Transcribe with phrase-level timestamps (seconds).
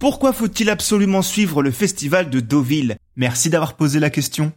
[0.00, 2.96] Pourquoi faut-il absolument suivre le festival de Deauville?
[3.16, 4.50] Merci d'avoir posé la question.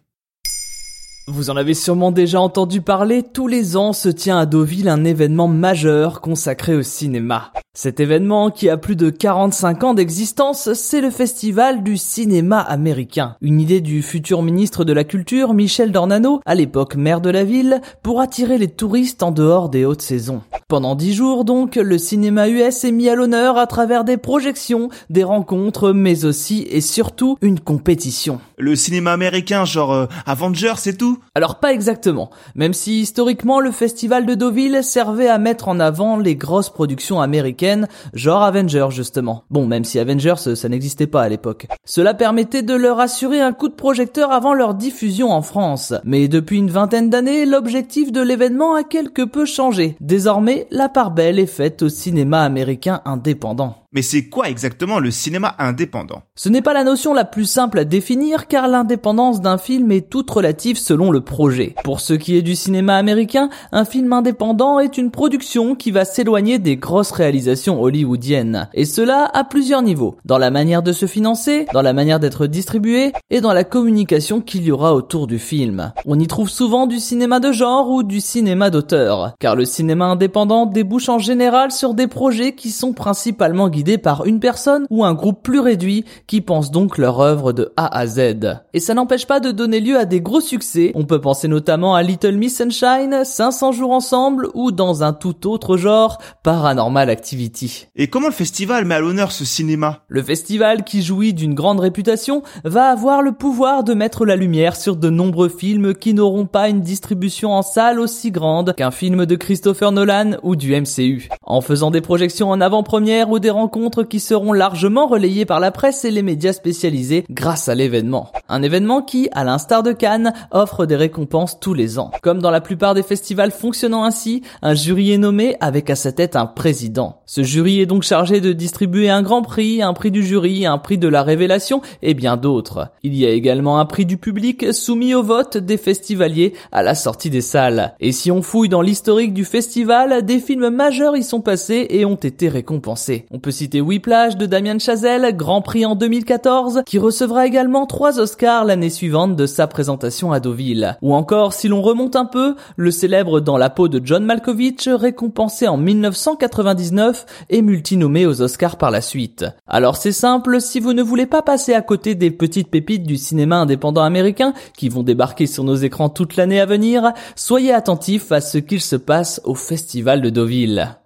[1.27, 5.03] Vous en avez sûrement déjà entendu parler, tous les ans se tient à Deauville un
[5.03, 7.51] événement majeur consacré au cinéma.
[7.73, 13.35] Cet événement, qui a plus de 45 ans d'existence, c'est le Festival du cinéma américain.
[13.41, 17.43] Une idée du futur ministre de la Culture, Michel Dornano, à l'époque maire de la
[17.43, 20.41] ville, pour attirer les touristes en dehors des hautes saisons.
[20.73, 24.89] Pendant dix jours donc, le cinéma US est mis à l'honneur à travers des projections,
[25.11, 28.39] des rencontres, mais aussi et surtout une compétition.
[28.57, 31.19] Le cinéma américain, genre euh, Avengers, c'est tout?
[31.35, 36.17] Alors pas exactement, même si historiquement le festival de Deauville servait à mettre en avant
[36.17, 39.43] les grosses productions américaines genre Avengers justement.
[39.51, 41.67] Bon, même si Avengers, ça n'existait pas à l'époque.
[41.85, 45.93] Cela permettait de leur assurer un coup de projecteur avant leur diffusion en France.
[46.03, 49.97] Mais depuis une vingtaine d'années, l'objectif de l'événement a quelque peu changé.
[50.01, 53.82] Désormais, la part belle est faite au cinéma américain indépendant.
[53.95, 56.23] Mais c'est quoi exactement le cinéma indépendant?
[56.35, 60.09] Ce n'est pas la notion la plus simple à définir car l'indépendance d'un film est
[60.09, 61.75] toute relative selon le projet.
[61.83, 66.05] Pour ce qui est du cinéma américain, un film indépendant est une production qui va
[66.05, 68.67] s'éloigner des grosses réalisations hollywoodiennes.
[68.73, 70.15] Et cela à plusieurs niveaux.
[70.25, 74.41] Dans la manière de se financer, dans la manière d'être distribué et dans la communication
[74.41, 75.93] qu'il y aura autour du film.
[76.07, 79.35] On y trouve souvent du cinéma de genre ou du cinéma d'auteur.
[79.39, 84.25] Car le cinéma indépendant débouche en général sur des projets qui sont principalement guidés par
[84.25, 88.07] une personne ou un groupe plus réduit qui pense donc leur œuvre de A à
[88.07, 88.61] Z.
[88.73, 90.91] Et ça n'empêche pas de donner lieu à des gros succès.
[90.95, 95.47] On peut penser notamment à Little Miss Sunshine, 500 jours ensemble ou dans un tout
[95.47, 97.87] autre genre, Paranormal Activity.
[97.95, 100.03] Et comment le festival met à l'honneur ce cinéma?
[100.07, 104.75] Le festival, qui jouit d'une grande réputation, va avoir le pouvoir de mettre la lumière
[104.75, 109.25] sur de nombreux films qui n'auront pas une distribution en salle aussi grande qu'un film
[109.25, 111.29] de Christopher Nolan ou du MCU.
[111.41, 113.72] En faisant des projections en avant-première ou des rencontres
[114.07, 118.31] qui seront largement relayées par la presse et les médias spécialisés grâce à l'événement.
[118.49, 122.11] Un événement qui, à l'instar de Cannes, offre des récompenses tous les ans.
[122.21, 126.11] Comme dans la plupart des festivals fonctionnant ainsi, un jury est nommé avec à sa
[126.11, 127.21] tête un président.
[127.25, 130.77] Ce jury est donc chargé de distribuer un grand prix, un prix du jury, un
[130.77, 132.89] prix de la révélation et bien d'autres.
[133.01, 136.95] Il y a également un prix du public soumis au vote des festivaliers à la
[136.95, 137.95] sortie des salles.
[138.01, 142.03] Et si on fouille dans l'historique du festival, des films majeurs y sont passés et
[142.03, 143.25] ont été récompensés.
[143.31, 148.19] On peut citer Whiplash de Damien Chazelle, Grand Prix en 2014, qui recevra également trois
[148.19, 150.97] Oscars l'année suivante de sa présentation à Deauville.
[151.01, 154.89] Ou encore, si l'on remonte un peu, le célèbre Dans la peau de John Malkovich,
[154.91, 159.45] récompensé en 1999 et multinommé aux Oscars par la suite.
[159.65, 163.15] Alors c'est simple, si vous ne voulez pas passer à côté des petites pépites du
[163.15, 168.31] cinéma indépendant américain qui vont débarquer sur nos écrans toute l'année à venir, soyez attentifs
[168.33, 170.97] à ce qu'il se passe au Festival de Deauville.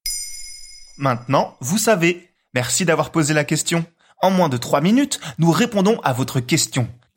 [0.97, 2.29] Maintenant, vous savez.
[2.55, 3.85] Merci d'avoir posé la question.
[4.23, 6.87] En moins de 3 minutes, nous répondons à votre question.